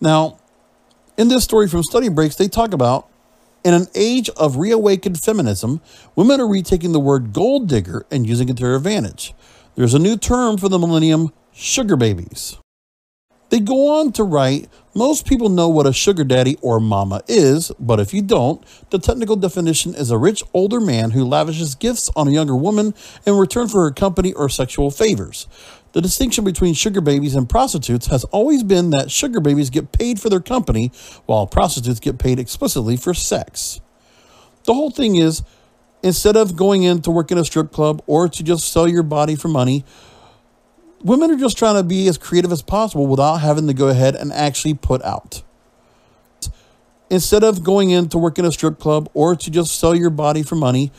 Now, 0.00 0.38
in 1.16 1.26
this 1.26 1.42
story 1.42 1.66
from 1.66 1.82
Study 1.82 2.08
Breaks, 2.08 2.36
they 2.36 2.46
talk 2.46 2.72
about 2.72 3.09
in 3.64 3.74
an 3.74 3.86
age 3.94 4.28
of 4.30 4.56
reawakened 4.56 5.20
feminism, 5.20 5.80
women 6.16 6.40
are 6.40 6.48
retaking 6.48 6.92
the 6.92 7.00
word 7.00 7.32
gold 7.32 7.68
digger 7.68 8.06
and 8.10 8.26
using 8.26 8.48
it 8.48 8.56
to 8.56 8.62
their 8.64 8.76
advantage. 8.76 9.34
There's 9.74 9.94
a 9.94 9.98
new 9.98 10.16
term 10.16 10.56
for 10.56 10.68
the 10.68 10.78
millennium 10.78 11.32
sugar 11.52 11.96
babies. 11.96 12.56
They 13.50 13.58
go 13.58 13.98
on 13.98 14.12
to 14.12 14.22
write 14.22 14.68
Most 14.94 15.26
people 15.26 15.48
know 15.48 15.68
what 15.68 15.86
a 15.86 15.92
sugar 15.92 16.22
daddy 16.22 16.56
or 16.62 16.78
mama 16.78 17.22
is, 17.26 17.72
but 17.80 17.98
if 17.98 18.14
you 18.14 18.22
don't, 18.22 18.64
the 18.90 18.98
technical 18.98 19.34
definition 19.36 19.94
is 19.94 20.10
a 20.10 20.18
rich 20.18 20.42
older 20.54 20.80
man 20.80 21.10
who 21.10 21.24
lavishes 21.24 21.74
gifts 21.74 22.10
on 22.14 22.28
a 22.28 22.30
younger 22.30 22.54
woman 22.54 22.94
in 23.26 23.36
return 23.36 23.66
for 23.66 23.82
her 23.82 23.90
company 23.90 24.32
or 24.32 24.48
sexual 24.48 24.90
favors. 24.90 25.48
The 25.92 26.00
distinction 26.00 26.44
between 26.44 26.74
sugar 26.74 27.00
babies 27.00 27.34
and 27.34 27.48
prostitutes 27.48 28.06
has 28.06 28.24
always 28.24 28.62
been 28.62 28.90
that 28.90 29.10
sugar 29.10 29.40
babies 29.40 29.70
get 29.70 29.90
paid 29.90 30.20
for 30.20 30.28
their 30.28 30.40
company, 30.40 30.92
while 31.26 31.46
prostitutes 31.46 31.98
get 31.98 32.18
paid 32.18 32.38
explicitly 32.38 32.96
for 32.96 33.12
sex. 33.12 33.80
The 34.64 34.74
whole 34.74 34.90
thing 34.90 35.16
is 35.16 35.42
instead 36.02 36.36
of 36.36 36.56
going 36.56 36.84
in 36.84 37.02
to 37.02 37.10
work 37.10 37.32
in 37.32 37.38
a 37.38 37.44
strip 37.44 37.72
club 37.72 38.02
or 38.06 38.28
to 38.28 38.42
just 38.42 38.70
sell 38.72 38.86
your 38.86 39.02
body 39.02 39.34
for 39.34 39.48
money, 39.48 39.84
women 41.02 41.30
are 41.30 41.36
just 41.36 41.58
trying 41.58 41.74
to 41.74 41.82
be 41.82 42.06
as 42.08 42.18
creative 42.18 42.52
as 42.52 42.62
possible 42.62 43.06
without 43.06 43.38
having 43.38 43.66
to 43.66 43.74
go 43.74 43.88
ahead 43.88 44.14
and 44.14 44.32
actually 44.32 44.74
put 44.74 45.02
out. 45.02 45.42
Instead 47.08 47.42
of 47.42 47.64
going 47.64 47.90
in 47.90 48.08
to 48.08 48.18
work 48.18 48.38
in 48.38 48.44
a 48.44 48.52
strip 48.52 48.78
club 48.78 49.10
or 49.14 49.34
to 49.34 49.50
just 49.50 49.78
sell 49.78 49.96
your 49.96 50.10
body 50.10 50.44
for 50.44 50.54
money, 50.54 50.92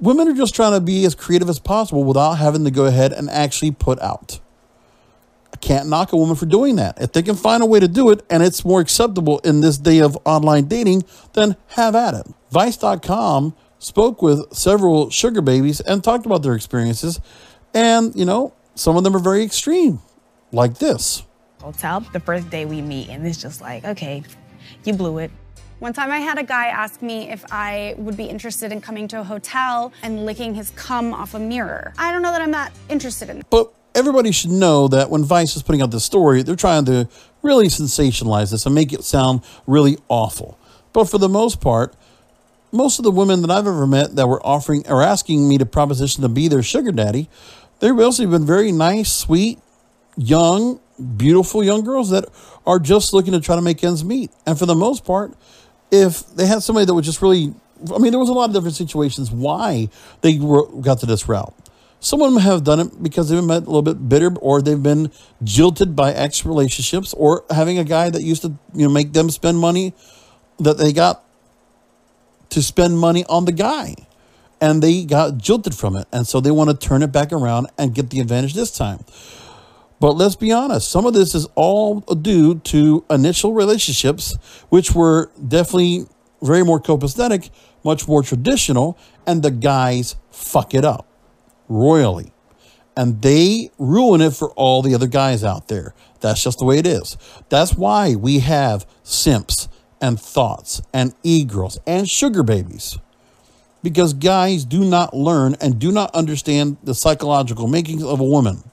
women 0.00 0.28
are 0.28 0.34
just 0.34 0.54
trying 0.54 0.72
to 0.72 0.80
be 0.80 1.04
as 1.04 1.14
creative 1.14 1.48
as 1.48 1.58
possible 1.58 2.04
without 2.04 2.34
having 2.34 2.64
to 2.64 2.70
go 2.70 2.86
ahead 2.86 3.12
and 3.12 3.28
actually 3.30 3.70
put 3.70 4.00
out. 4.00 4.40
I 5.52 5.56
can't 5.56 5.88
knock 5.88 6.12
a 6.12 6.16
woman 6.16 6.36
for 6.36 6.46
doing 6.46 6.76
that. 6.76 7.00
If 7.00 7.12
they 7.12 7.22
can 7.22 7.34
find 7.34 7.62
a 7.62 7.66
way 7.66 7.80
to 7.80 7.88
do 7.88 8.10
it 8.10 8.24
and 8.30 8.42
it's 8.42 8.64
more 8.64 8.80
acceptable 8.80 9.40
in 9.40 9.60
this 9.60 9.78
day 9.78 9.98
of 9.98 10.16
online 10.24 10.66
dating, 10.66 11.04
then 11.34 11.56
have 11.68 11.94
at 11.94 12.14
it. 12.14 12.26
Vice.com 12.50 13.54
spoke 13.78 14.22
with 14.22 14.52
several 14.54 15.10
sugar 15.10 15.40
babies 15.40 15.80
and 15.80 16.04
talked 16.04 16.26
about 16.26 16.42
their 16.42 16.54
experiences. 16.54 17.20
And, 17.74 18.14
you 18.14 18.24
know, 18.24 18.54
some 18.74 18.96
of 18.96 19.04
them 19.04 19.14
are 19.16 19.20
very 19.20 19.42
extreme, 19.42 20.00
like 20.52 20.78
this. 20.78 21.24
Hotel, 21.60 22.00
the 22.12 22.20
first 22.20 22.48
day 22.48 22.64
we 22.64 22.80
meet, 22.80 23.08
and 23.08 23.26
it's 23.26 23.40
just 23.40 23.60
like, 23.60 23.84
okay, 23.84 24.22
you 24.84 24.94
blew 24.94 25.18
it. 25.18 25.30
One 25.80 25.94
time 25.94 26.10
I 26.10 26.18
had 26.18 26.36
a 26.36 26.42
guy 26.42 26.66
ask 26.66 27.00
me 27.00 27.30
if 27.30 27.42
I 27.50 27.94
would 27.96 28.14
be 28.14 28.26
interested 28.26 28.70
in 28.70 28.82
coming 28.82 29.08
to 29.08 29.20
a 29.20 29.24
hotel 29.24 29.94
and 30.02 30.26
licking 30.26 30.54
his 30.54 30.68
cum 30.72 31.14
off 31.14 31.32
a 31.32 31.38
mirror. 31.38 31.94
I 31.96 32.12
don't 32.12 32.20
know 32.20 32.32
that 32.32 32.42
I'm 32.42 32.50
that 32.50 32.74
interested 32.90 33.30
in. 33.30 33.42
But 33.48 33.72
everybody 33.94 34.30
should 34.30 34.50
know 34.50 34.88
that 34.88 35.08
when 35.08 35.24
Vice 35.24 35.56
is 35.56 35.62
putting 35.62 35.80
out 35.80 35.90
this 35.90 36.04
story, 36.04 36.42
they're 36.42 36.54
trying 36.54 36.84
to 36.84 37.08
really 37.40 37.68
sensationalize 37.68 38.50
this 38.50 38.66
and 38.66 38.74
make 38.74 38.92
it 38.92 39.04
sound 39.04 39.40
really 39.66 39.96
awful. 40.08 40.58
But 40.92 41.04
for 41.04 41.16
the 41.16 41.30
most 41.30 41.62
part, 41.62 41.94
most 42.72 42.98
of 42.98 43.04
the 43.06 43.10
women 43.10 43.40
that 43.40 43.50
I've 43.50 43.66
ever 43.66 43.86
met 43.86 44.16
that 44.16 44.28
were 44.28 44.46
offering 44.46 44.86
or 44.86 45.02
asking 45.02 45.48
me 45.48 45.56
to 45.56 45.64
proposition 45.64 46.20
to 46.20 46.28
be 46.28 46.46
their 46.46 46.62
sugar 46.62 46.92
daddy, 46.92 47.30
they've 47.78 47.98
also 47.98 48.26
been 48.26 48.44
very 48.44 48.70
nice, 48.70 49.10
sweet, 49.10 49.58
young, 50.14 50.78
beautiful 51.16 51.64
young 51.64 51.82
girls 51.82 52.10
that 52.10 52.26
are 52.66 52.78
just 52.78 53.14
looking 53.14 53.32
to 53.32 53.40
try 53.40 53.56
to 53.56 53.62
make 53.62 53.82
ends 53.82 54.04
meet. 54.04 54.30
And 54.44 54.58
for 54.58 54.66
the 54.66 54.74
most 54.74 55.06
part, 55.06 55.32
if 55.90 56.26
they 56.34 56.46
had 56.46 56.62
somebody 56.62 56.86
that 56.86 56.94
was 56.94 57.04
just 57.04 57.22
really, 57.22 57.54
I 57.94 57.98
mean, 57.98 58.12
there 58.12 58.20
was 58.20 58.28
a 58.28 58.32
lot 58.32 58.48
of 58.50 58.54
different 58.54 58.76
situations 58.76 59.30
why 59.30 59.88
they 60.20 60.38
were, 60.38 60.66
got 60.80 61.00
to 61.00 61.06
this 61.06 61.28
route. 61.28 61.54
Some 62.02 62.22
of 62.22 62.32
them 62.32 62.40
have 62.42 62.64
done 62.64 62.80
it 62.80 63.02
because 63.02 63.28
they've 63.28 63.38
been 63.38 63.50
a 63.50 63.58
little 63.58 63.82
bit 63.82 64.08
bitter, 64.08 64.34
or 64.38 64.62
they've 64.62 64.82
been 64.82 65.12
jilted 65.44 65.94
by 65.94 66.12
ex 66.12 66.46
relationships, 66.46 67.12
or 67.14 67.44
having 67.50 67.78
a 67.78 67.84
guy 67.84 68.08
that 68.08 68.22
used 68.22 68.42
to, 68.42 68.54
you 68.74 68.86
know, 68.86 68.88
make 68.88 69.12
them 69.12 69.28
spend 69.28 69.58
money 69.58 69.92
that 70.58 70.78
they 70.78 70.94
got 70.94 71.22
to 72.50 72.62
spend 72.62 72.98
money 72.98 73.24
on 73.28 73.44
the 73.44 73.52
guy, 73.52 73.94
and 74.62 74.82
they 74.82 75.04
got 75.04 75.36
jilted 75.36 75.74
from 75.74 75.94
it, 75.94 76.06
and 76.10 76.26
so 76.26 76.40
they 76.40 76.50
want 76.50 76.70
to 76.70 76.76
turn 76.76 77.02
it 77.02 77.12
back 77.12 77.32
around 77.32 77.68
and 77.76 77.94
get 77.94 78.08
the 78.08 78.20
advantage 78.20 78.54
this 78.54 78.70
time. 78.70 79.04
But 80.00 80.12
let's 80.12 80.34
be 80.34 80.50
honest, 80.50 80.90
some 80.90 81.04
of 81.04 81.12
this 81.12 81.34
is 81.34 81.46
all 81.54 82.00
due 82.00 82.58
to 82.60 83.04
initial 83.10 83.52
relationships, 83.52 84.34
which 84.70 84.92
were 84.94 85.30
definitely 85.46 86.06
very 86.42 86.64
more 86.64 86.80
copacetic, 86.80 87.50
much 87.84 88.08
more 88.08 88.22
traditional, 88.22 88.98
and 89.26 89.42
the 89.42 89.50
guys 89.50 90.16
fuck 90.30 90.72
it 90.72 90.86
up 90.86 91.06
royally. 91.68 92.32
And 92.96 93.20
they 93.22 93.70
ruin 93.78 94.22
it 94.22 94.34
for 94.34 94.50
all 94.52 94.82
the 94.82 94.94
other 94.94 95.06
guys 95.06 95.44
out 95.44 95.68
there. 95.68 95.94
That's 96.20 96.42
just 96.42 96.58
the 96.58 96.64
way 96.64 96.78
it 96.78 96.86
is. 96.86 97.16
That's 97.50 97.74
why 97.74 98.14
we 98.14 98.40
have 98.40 98.86
simps 99.02 99.68
and 100.00 100.18
thoughts 100.18 100.80
and 100.92 101.14
e-girls 101.22 101.78
and 101.86 102.08
sugar 102.08 102.42
babies. 102.42 102.98
Because 103.82 104.12
guys 104.12 104.64
do 104.64 104.84
not 104.84 105.14
learn 105.14 105.56
and 105.60 105.78
do 105.78 105.92
not 105.92 106.14
understand 106.14 106.78
the 106.82 106.94
psychological 106.94 107.66
makings 107.66 108.02
of 108.02 108.20
a 108.20 108.24
woman. 108.24 108.64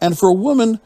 And 0.00 0.18
for 0.18 0.28
a 0.28 0.34
woman, 0.34 0.80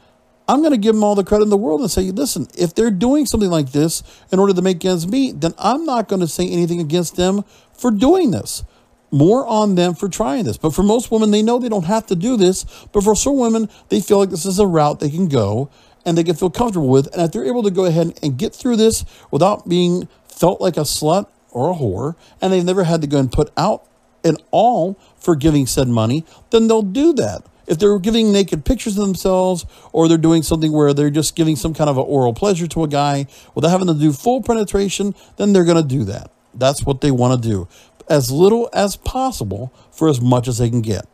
I'm 0.47 0.59
going 0.59 0.71
to 0.71 0.77
give 0.77 0.95
them 0.95 1.03
all 1.03 1.15
the 1.15 1.23
credit 1.23 1.43
in 1.43 1.49
the 1.49 1.57
world 1.57 1.81
and 1.81 1.89
say, 1.89 2.11
listen, 2.11 2.47
if 2.57 2.75
they're 2.75 2.91
doing 2.91 3.25
something 3.25 3.49
like 3.49 3.71
this 3.71 4.03
in 4.31 4.39
order 4.39 4.53
to 4.53 4.61
make 4.61 4.83
ends 4.83 5.07
meet, 5.07 5.39
then 5.39 5.53
I'm 5.57 5.85
not 5.85 6.07
going 6.09 6.19
to 6.19 6.27
say 6.27 6.49
anything 6.49 6.81
against 6.81 7.15
them 7.15 7.43
for 7.73 7.91
doing 7.91 8.31
this. 8.31 8.63
More 9.11 9.45
on 9.45 9.75
them 9.75 9.93
for 9.93 10.07
trying 10.07 10.45
this. 10.45 10.57
But 10.57 10.73
for 10.73 10.83
most 10.83 11.11
women, 11.11 11.31
they 11.31 11.43
know 11.43 11.59
they 11.59 11.69
don't 11.69 11.85
have 11.85 12.07
to 12.07 12.15
do 12.15 12.37
this. 12.37 12.65
But 12.91 13.03
for 13.03 13.15
some 13.15 13.37
women, 13.37 13.69
they 13.89 13.99
feel 13.99 14.19
like 14.19 14.29
this 14.29 14.45
is 14.45 14.59
a 14.59 14.67
route 14.67 14.99
they 14.99 15.09
can 15.09 15.27
go 15.27 15.69
and 16.05 16.17
they 16.17 16.23
can 16.23 16.35
feel 16.35 16.49
comfortable 16.49 16.87
with. 16.89 17.07
And 17.13 17.21
if 17.21 17.31
they're 17.31 17.45
able 17.45 17.63
to 17.63 17.71
go 17.71 17.85
ahead 17.85 18.17
and 18.23 18.37
get 18.37 18.55
through 18.55 18.77
this 18.77 19.05
without 19.29 19.67
being 19.67 20.07
felt 20.27 20.61
like 20.61 20.77
a 20.77 20.81
slut 20.81 21.27
or 21.51 21.71
a 21.71 21.75
whore, 21.75 22.15
and 22.41 22.51
they've 22.51 22.63
never 22.63 22.85
had 22.85 23.01
to 23.01 23.07
go 23.07 23.19
and 23.19 23.31
put 23.31 23.51
out 23.57 23.85
an 24.23 24.37
all 24.51 24.97
for 25.17 25.35
giving 25.35 25.67
said 25.67 25.87
money, 25.87 26.25
then 26.49 26.67
they'll 26.67 26.81
do 26.81 27.13
that. 27.13 27.43
If 27.71 27.79
they're 27.79 27.97
giving 27.99 28.33
naked 28.33 28.65
pictures 28.65 28.97
of 28.97 29.05
themselves, 29.05 29.65
or 29.93 30.09
they're 30.09 30.17
doing 30.17 30.43
something 30.43 30.73
where 30.73 30.93
they're 30.93 31.09
just 31.09 31.37
giving 31.37 31.55
some 31.55 31.73
kind 31.73 31.89
of 31.89 31.97
an 31.97 32.03
oral 32.05 32.33
pleasure 32.33 32.67
to 32.67 32.83
a 32.83 32.87
guy 32.87 33.27
without 33.55 33.69
having 33.69 33.87
to 33.87 33.93
do 33.93 34.11
full 34.11 34.43
penetration, 34.43 35.15
then 35.37 35.53
they're 35.53 35.63
going 35.63 35.81
to 35.81 35.87
do 35.87 36.03
that. 36.03 36.31
That's 36.53 36.85
what 36.85 36.99
they 36.99 37.11
want 37.11 37.41
to 37.41 37.49
do. 37.49 37.69
As 38.09 38.29
little 38.29 38.69
as 38.73 38.97
possible 38.97 39.73
for 39.89 40.09
as 40.09 40.19
much 40.19 40.49
as 40.49 40.57
they 40.57 40.69
can 40.69 40.81
get. 40.81 41.07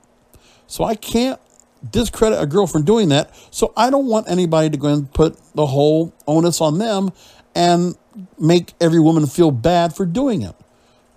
So 0.65 0.83
I 0.83 0.95
can't 0.95 1.39
discredit 1.87 2.41
a 2.41 2.47
girl 2.47 2.65
for 2.65 2.81
doing 2.81 3.09
that. 3.09 3.35
So 3.51 3.71
I 3.77 3.91
don't 3.91 4.07
want 4.07 4.27
anybody 4.27 4.71
to 4.71 4.77
go 4.77 4.87
and 4.87 5.13
put 5.13 5.39
the 5.53 5.67
whole 5.67 6.11
onus 6.25 6.59
on 6.59 6.79
them 6.79 7.11
and 7.53 7.95
make 8.39 8.73
every 8.81 8.99
woman 8.99 9.27
feel 9.27 9.51
bad 9.51 9.95
for 9.95 10.07
doing 10.07 10.41
it. 10.41 10.55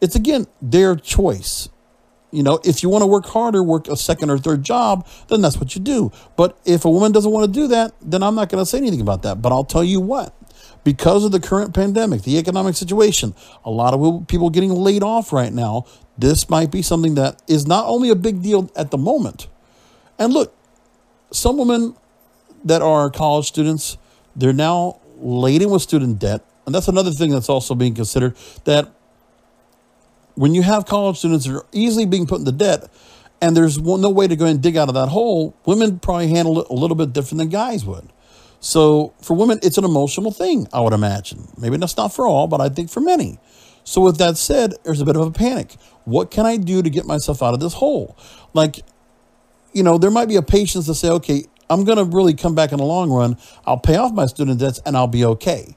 It's 0.02 0.16
again 0.16 0.48
their 0.60 0.96
choice. 0.96 1.70
You 2.32 2.42
know, 2.42 2.60
if 2.64 2.82
you 2.82 2.88
want 2.88 3.02
to 3.02 3.06
work 3.06 3.26
harder, 3.26 3.62
work 3.62 3.88
a 3.88 3.96
second 3.96 4.30
or 4.30 4.38
third 4.38 4.62
job, 4.62 5.06
then 5.28 5.40
that's 5.40 5.58
what 5.58 5.74
you 5.74 5.80
do. 5.80 6.12
But 6.36 6.58
if 6.64 6.84
a 6.84 6.90
woman 6.90 7.12
doesn't 7.12 7.30
want 7.30 7.52
to 7.52 7.60
do 7.60 7.66
that, 7.68 7.92
then 8.00 8.22
I'm 8.22 8.34
not 8.34 8.48
going 8.48 8.62
to 8.62 8.66
say 8.66 8.78
anything 8.78 9.00
about 9.00 9.22
that. 9.22 9.42
But 9.42 9.52
I'll 9.52 9.64
tell 9.64 9.82
you 9.82 10.00
what, 10.00 10.34
because 10.84 11.24
of 11.24 11.32
the 11.32 11.40
current 11.40 11.74
pandemic, 11.74 12.22
the 12.22 12.38
economic 12.38 12.76
situation, 12.76 13.34
a 13.64 13.70
lot 13.70 13.94
of 13.94 14.28
people 14.28 14.50
getting 14.50 14.70
laid 14.70 15.02
off 15.02 15.32
right 15.32 15.52
now, 15.52 15.86
this 16.16 16.48
might 16.48 16.70
be 16.70 16.82
something 16.82 17.14
that 17.16 17.42
is 17.48 17.66
not 17.66 17.86
only 17.86 18.10
a 18.10 18.14
big 18.14 18.42
deal 18.42 18.70
at 18.76 18.90
the 18.90 18.98
moment. 18.98 19.48
And 20.18 20.32
look, 20.32 20.54
some 21.32 21.56
women 21.56 21.96
that 22.64 22.82
are 22.82 23.10
college 23.10 23.46
students, 23.46 23.96
they're 24.36 24.52
now 24.52 25.00
laden 25.18 25.70
with 25.70 25.82
student 25.82 26.18
debt. 26.18 26.44
And 26.66 26.74
that's 26.74 26.88
another 26.88 27.10
thing 27.10 27.30
that's 27.30 27.48
also 27.48 27.74
being 27.74 27.94
considered 27.94 28.36
that 28.64 28.92
when 30.40 30.54
you 30.54 30.62
have 30.62 30.86
college 30.86 31.18
students 31.18 31.44
that 31.44 31.54
are 31.54 31.66
easily 31.70 32.06
being 32.06 32.26
put 32.26 32.38
into 32.38 32.50
debt 32.50 32.90
and 33.42 33.54
there's 33.54 33.78
no 33.78 34.08
way 34.08 34.26
to 34.26 34.34
go 34.36 34.46
and 34.46 34.62
dig 34.62 34.74
out 34.74 34.88
of 34.88 34.94
that 34.94 35.08
hole, 35.08 35.54
women 35.66 35.98
probably 35.98 36.28
handle 36.28 36.62
it 36.62 36.66
a 36.70 36.72
little 36.72 36.94
bit 36.94 37.12
different 37.12 37.40
than 37.40 37.50
guys 37.50 37.84
would. 37.84 38.10
So 38.58 39.12
for 39.20 39.36
women, 39.36 39.60
it's 39.62 39.76
an 39.76 39.84
emotional 39.84 40.30
thing, 40.30 40.66
I 40.72 40.80
would 40.80 40.94
imagine. 40.94 41.46
Maybe 41.58 41.76
that's 41.76 41.94
not 41.98 42.14
for 42.14 42.26
all, 42.26 42.46
but 42.46 42.58
I 42.58 42.70
think 42.70 42.88
for 42.88 43.00
many. 43.00 43.38
So 43.84 44.00
with 44.00 44.16
that 44.16 44.38
said, 44.38 44.72
there's 44.82 45.02
a 45.02 45.04
bit 45.04 45.14
of 45.14 45.26
a 45.26 45.30
panic. 45.30 45.76
What 46.04 46.30
can 46.30 46.46
I 46.46 46.56
do 46.56 46.80
to 46.82 46.88
get 46.88 47.04
myself 47.04 47.42
out 47.42 47.52
of 47.52 47.60
this 47.60 47.74
hole? 47.74 48.16
Like, 48.54 48.80
you 49.74 49.82
know, 49.82 49.98
there 49.98 50.10
might 50.10 50.28
be 50.28 50.36
a 50.36 50.42
patience 50.42 50.86
to 50.86 50.94
say, 50.94 51.10
okay, 51.10 51.44
I'm 51.68 51.84
going 51.84 51.98
to 51.98 52.04
really 52.04 52.32
come 52.32 52.54
back 52.54 52.72
in 52.72 52.78
the 52.78 52.84
long 52.84 53.10
run. 53.10 53.36
I'll 53.66 53.76
pay 53.76 53.96
off 53.96 54.14
my 54.14 54.24
student 54.24 54.58
debts 54.58 54.80
and 54.86 54.96
I'll 54.96 55.06
be 55.06 55.22
okay. 55.22 55.76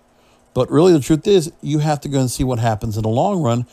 But 0.54 0.72
really, 0.72 0.94
the 0.94 1.02
truth 1.02 1.28
is, 1.28 1.52
you 1.62 1.80
have 1.80 2.00
to 2.00 2.08
go 2.08 2.22
and 2.22 2.32
see 2.32 2.46
what 2.46 2.60
happens 2.60 2.96
in 2.96 3.04
the 3.04 3.10
long 3.10 3.42
run 3.42 3.68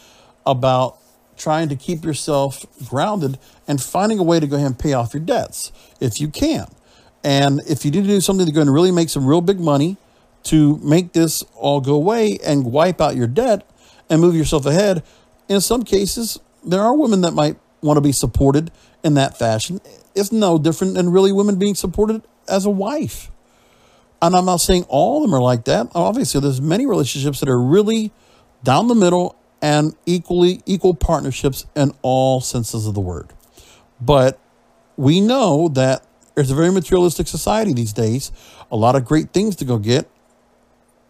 about 0.50 0.98
trying 1.36 1.68
to 1.70 1.76
keep 1.76 2.04
yourself 2.04 2.66
grounded 2.88 3.38
and 3.66 3.80
finding 3.82 4.18
a 4.18 4.22
way 4.22 4.38
to 4.38 4.46
go 4.46 4.56
ahead 4.56 4.66
and 4.66 4.78
pay 4.78 4.92
off 4.92 5.14
your 5.14 5.22
debts 5.22 5.72
if 6.00 6.20
you 6.20 6.28
can. 6.28 6.66
And 7.24 7.60
if 7.68 7.84
you 7.84 7.90
need 7.90 8.02
to 8.02 8.08
do 8.08 8.20
something 8.20 8.46
to 8.46 8.52
go 8.52 8.60
and 8.60 8.72
really 8.72 8.92
make 8.92 9.08
some 9.08 9.26
real 9.26 9.40
big 9.40 9.60
money 9.60 9.96
to 10.44 10.78
make 10.78 11.12
this 11.12 11.42
all 11.54 11.80
go 11.80 11.94
away 11.94 12.38
and 12.44 12.64
wipe 12.64 13.00
out 13.00 13.16
your 13.16 13.26
debt 13.26 13.68
and 14.08 14.20
move 14.20 14.34
yourself 14.34 14.66
ahead, 14.66 15.02
in 15.48 15.60
some 15.60 15.82
cases, 15.82 16.38
there 16.64 16.80
are 16.80 16.96
women 16.96 17.22
that 17.22 17.32
might 17.32 17.56
want 17.82 17.96
to 17.96 18.02
be 18.02 18.12
supported 18.12 18.70
in 19.02 19.14
that 19.14 19.38
fashion. 19.38 19.80
It's 20.14 20.32
no 20.32 20.58
different 20.58 20.94
than 20.94 21.10
really 21.10 21.32
women 21.32 21.58
being 21.58 21.74
supported 21.74 22.22
as 22.48 22.64
a 22.66 22.70
wife. 22.70 23.30
And 24.22 24.36
I'm 24.36 24.44
not 24.44 24.60
saying 24.60 24.84
all 24.88 25.18
of 25.18 25.22
them 25.22 25.34
are 25.34 25.40
like 25.40 25.64
that. 25.64 25.88
Obviously, 25.94 26.40
there's 26.40 26.60
many 26.60 26.84
relationships 26.84 27.40
that 27.40 27.48
are 27.48 27.60
really 27.60 28.12
down 28.62 28.88
the 28.88 28.94
middle 28.94 29.36
and 29.62 29.94
equally 30.06 30.62
equal 30.66 30.94
partnerships 30.94 31.66
in 31.76 31.92
all 32.02 32.40
senses 32.40 32.86
of 32.86 32.94
the 32.94 33.00
word. 33.00 33.32
But 34.00 34.38
we 34.96 35.20
know 35.20 35.68
that 35.68 36.06
there's 36.34 36.50
a 36.50 36.54
very 36.54 36.72
materialistic 36.72 37.26
society 37.26 37.72
these 37.72 37.92
days, 37.92 38.32
a 38.70 38.76
lot 38.76 38.96
of 38.96 39.04
great 39.04 39.32
things 39.32 39.56
to 39.56 39.64
go 39.64 39.78
get, 39.78 40.08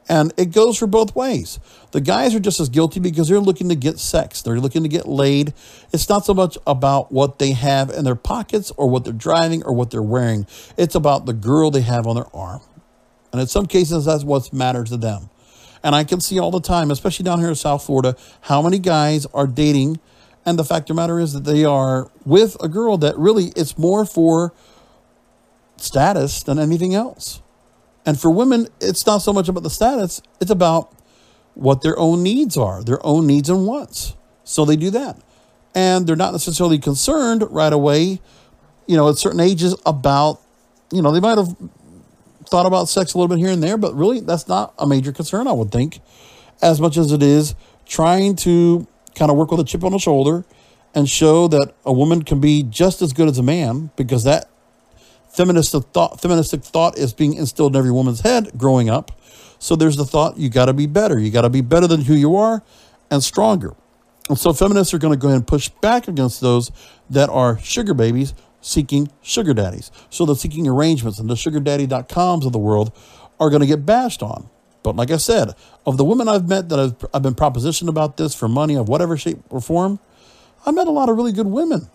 and 0.09 0.33
it 0.37 0.47
goes 0.47 0.77
for 0.77 0.89
both 0.89 1.15
ways. 1.15 1.61
The 1.93 2.01
guys 2.01 2.35
are 2.35 2.41
just 2.41 2.59
as 2.59 2.69
guilty 2.69 2.99
because 2.99 3.29
they're 3.29 3.39
looking 3.39 3.69
to 3.69 3.77
get 3.77 4.01
sex. 4.01 4.43
They're 4.43 4.59
looking 4.59 4.83
to 4.83 4.89
get 4.89 5.07
laid. 5.07 5.55
It's 5.93 6.09
not 6.09 6.25
so 6.25 6.35
much 6.35 6.59
about 6.67 7.13
what 7.13 7.39
they 7.39 7.53
have 7.53 7.91
in 7.91 8.05
their 8.05 8.17
pockets 8.17 8.73
or 8.77 8.91
what 8.91 9.05
they're 9.05 9.13
driving 9.13 9.63
or 9.63 9.73
what 9.73 9.93
they're 9.93 10.03
wearing. 10.03 10.49
It's 10.77 10.97
about 10.97 11.27
the 11.27 11.33
girl 11.33 11.71
they 11.71 11.83
have 11.83 12.09
on 12.09 12.17
their 12.17 12.35
arm. 12.35 12.61
And 13.31 13.41
in 13.41 13.47
some 13.47 13.67
cases, 13.67 14.07
that's 14.07 14.25
what 14.25 14.53
matters 14.53 14.91
to 14.91 14.97
them. 14.97 15.31
And 15.83 15.95
I 15.95 16.05
can 16.05 16.21
see 16.21 16.39
all 16.39 16.51
the 16.51 16.61
time, 16.61 16.91
especially 16.91 17.25
down 17.25 17.39
here 17.39 17.49
in 17.49 17.55
South 17.55 17.85
Florida, 17.85 18.17
how 18.43 18.61
many 18.61 18.79
guys 18.79 19.27
are 19.27 19.47
dating. 19.47 19.99
And 20.45 20.59
the 20.59 20.65
fact 20.65 20.91
of 20.91 20.97
the 20.97 21.03
matter 21.03 21.19
is 21.19 21.33
that 21.33 21.45
they 21.45 21.65
are 21.65 22.11
with 22.25 22.57
a 22.63 22.69
girl 22.69 22.99
that 22.99 23.17
really 23.17 23.53
it's 23.57 23.79
more 23.79 24.05
for 24.05 24.53
status 25.77 26.43
than 26.43 26.59
anything 26.59 26.95
else. 26.95 27.41
And 28.05 28.21
for 28.21 28.31
women, 28.31 28.69
it's 28.81 29.07
not 29.07 29.19
so 29.19 29.33
much 29.33 29.49
about 29.49 29.63
the 29.63 29.71
status, 29.71 30.23
it's 30.41 30.51
about 30.51 30.93
what 31.55 31.83
their 31.83 31.99
own 31.99 32.23
needs 32.23 32.57
are, 32.57 32.83
their 32.83 33.05
own 33.05 33.27
needs 33.27 33.49
and 33.51 33.67
wants. 33.67 34.15
So 34.45 34.65
they 34.65 34.77
do 34.77 34.91
that. 34.91 35.21
And 35.75 36.07
they're 36.07 36.17
not 36.17 36.33
necessarily 36.33 36.79
concerned 36.79 37.45
right 37.51 37.73
away, 37.73 38.21
you 38.87 38.97
know, 38.97 39.09
at 39.09 39.17
certain 39.17 39.41
ages 39.41 39.75
about, 39.87 40.41
you 40.91 41.03
know, 41.03 41.13
they 41.13 41.21
might 41.21 41.39
have 41.39 41.55
thought 42.51 42.67
about 42.67 42.89
sex 42.89 43.15
a 43.15 43.19
little 43.19 43.29
bit 43.29 43.39
here 43.39 43.51
and 43.51 43.63
there, 43.63 43.77
but 43.77 43.95
really 43.95 44.21
that's 44.21 44.49
not 44.49 44.75
a 44.79 44.87
major 44.87 45.13
concern, 45.13 45.47
I 45.47 45.53
would 45.53 45.71
think, 45.71 46.01
as 46.61 46.81
much 46.81 46.97
as 46.97 47.13
it 47.13 47.23
is 47.23 47.55
trying 47.87 48.37
to 48.37 48.87
kind 49.15 49.31
of 49.31 49.37
work 49.37 49.51
with 49.51 49.61
a 49.61 49.65
chip 49.65 49.85
on 49.85 49.93
the 49.93 49.99
shoulder 49.99 50.45
and 50.95 51.09
show 51.09 51.49
that 51.49 51.75
a 51.85 51.93
woman 51.93 52.23
can 52.23 52.41
be 52.41 52.63
just 52.63 53.03
as 53.03 53.13
good 53.13 53.29
as 53.29 53.39
a 53.39 53.43
man 53.43 53.91
because 53.97 54.25
that 54.25 54.51
feminist 55.29 55.73
thought 55.93 56.21
feministic 56.21 56.63
thought 56.63 56.99
is 56.99 57.13
being 57.13 57.35
instilled 57.35 57.75
in 57.75 57.79
every 57.79 57.91
woman's 57.91 58.21
head 58.21 58.51
growing 58.57 58.91
up. 58.91 59.13
So 59.59 59.77
there's 59.77 59.97
the 59.97 60.05
thought 60.05 60.39
you 60.39 60.49
got 60.49 60.67
to 60.67 60.73
be 60.73 60.87
better. 60.87 61.19
You 61.19 61.31
got 61.31 61.43
to 61.43 61.51
be 61.51 61.61
better 61.61 61.87
than 61.87 62.03
who 62.03 62.15
you 62.15 62.35
are 62.37 62.63
and 63.11 63.23
stronger. 63.23 63.75
And 64.29 64.39
so 64.39 64.53
feminists 64.53 64.95
are 64.95 64.99
going 64.99 65.13
to 65.13 65.19
go 65.19 65.29
ahead 65.29 65.39
and 65.39 65.47
push 65.47 65.69
back 65.69 66.09
against 66.09 66.41
those 66.41 66.71
that 67.11 67.29
are 67.29 67.59
sugar 67.59 67.95
babies 67.95 68.33
seeking 68.61 69.11
sugar 69.23 69.55
daddies. 69.55 69.91
So 70.11 70.25
the 70.25 70.35
seeking 70.35 70.69
arrangements 70.69 71.19
and 71.19 71.29
the 71.29 71.35
sugardaddy.coms 71.35 72.47
of 72.47 72.53
the 72.53 72.59
world 72.59 72.93
are 73.39 73.51
going 73.51 73.61
to 73.61 73.67
get 73.67 73.87
bashed 73.87 74.23
on. 74.23 74.49
But 74.83 74.97
like 74.97 75.11
I 75.11 75.17
said, 75.17 75.55
of 75.87 75.97
the 75.97 76.05
women 76.05 76.29
I've 76.29 76.49
met 76.49 76.69
that 76.71 76.79
I've, 76.79 76.95
I've 77.13 77.23
been 77.23 77.35
propositioned 77.35 77.89
about 77.89 78.17
this 78.17 78.35
for 78.35 78.49
money 78.49 78.77
of 78.77 78.89
whatever 78.89 79.17
shape 79.17 79.39
or 79.51 79.61
form, 79.61 79.99
I 80.65 80.71
met 80.71 80.87
a 80.87 80.91
lot 80.91 81.09
of 81.09 81.17
really 81.17 81.33
good 81.33 81.47
women. 81.47 81.89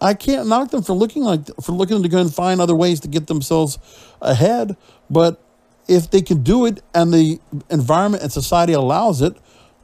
I 0.00 0.14
can't 0.14 0.48
knock 0.48 0.70
them 0.70 0.82
for 0.82 0.94
looking 0.94 1.24
like 1.24 1.46
for 1.62 1.72
looking 1.72 2.02
to 2.02 2.08
go 2.08 2.18
and 2.18 2.34
find 2.34 2.60
other 2.60 2.74
ways 2.74 3.00
to 3.00 3.08
get 3.08 3.26
themselves 3.26 3.78
ahead. 4.22 4.76
But 5.10 5.42
if 5.88 6.10
they 6.10 6.22
can 6.22 6.42
do 6.42 6.64
it 6.64 6.82
and 6.94 7.12
the 7.12 7.38
environment 7.68 8.22
and 8.22 8.32
society 8.32 8.72
allows 8.72 9.20
it, 9.20 9.36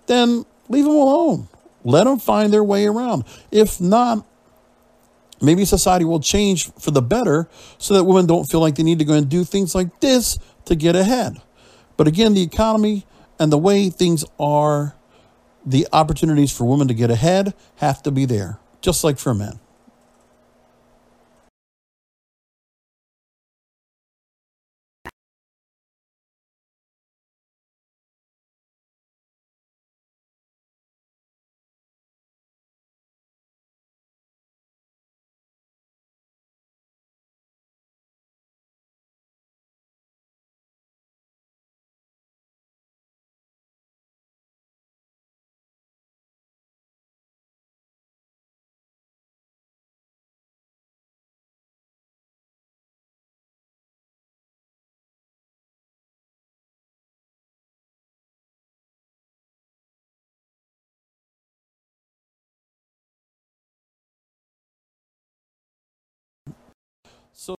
then 0.07 0.47
leave 0.69 0.85
them 0.85 0.95
alone. 0.95 1.49
Let 1.85 2.05
them 2.05 2.19
find 2.19 2.53
their 2.53 2.65
way 2.65 2.87
around. 2.87 3.25
If 3.51 3.81
not, 3.81 4.25
maybe 5.40 5.64
society 5.64 6.05
will 6.05 6.21
change 6.21 6.73
for 6.75 6.90
the 6.90 7.02
better 7.02 7.49
so 7.78 7.95
that 7.95 8.05
women 8.05 8.26
don't 8.26 8.45
feel 8.45 8.61
like 8.61 8.76
they 8.76 8.83
need 8.83 8.99
to 8.99 9.05
go 9.05 9.14
and 9.14 9.28
do 9.28 9.45
things 9.45 9.75
like 9.75 10.00
this 10.00 10.38
to 10.64 10.75
get 10.75 10.97
ahead. 10.97 11.40
But 11.97 12.07
again, 12.07 12.35
the 12.35 12.43
economy 12.43 13.07
and 13.38 13.52
the 13.52 13.59
way 13.59 13.90
things 13.90 14.25
are, 14.38 14.95
the 15.64 15.87
opportunities 15.93 16.57
for 16.57 16.64
women 16.64 16.88
to 16.88 16.95
get 16.95 17.11
ahead 17.11 17.55
have 17.76 18.02
to 18.05 18.11
be 18.11 18.25
there, 18.25 18.59
just 18.81 19.05
like 19.05 19.19
for 19.19 19.35
men. 19.35 19.59